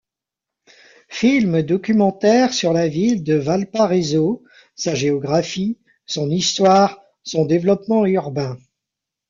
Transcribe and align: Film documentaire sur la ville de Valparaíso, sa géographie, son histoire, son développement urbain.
Film 1.09 1.61
documentaire 1.61 2.55
sur 2.55 2.73
la 2.73 2.87
ville 2.87 3.23
de 3.23 3.35
Valparaíso, 3.35 4.43
sa 4.75 4.95
géographie, 4.95 5.77
son 6.07 6.31
histoire, 6.31 7.03
son 7.21 7.45
développement 7.45 8.07
urbain. 8.07 8.57